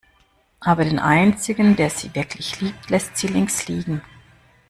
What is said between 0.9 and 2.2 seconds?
einzigen, der sie